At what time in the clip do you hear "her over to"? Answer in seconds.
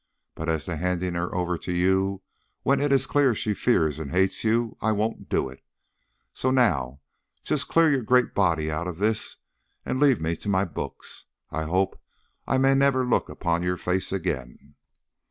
1.13-1.71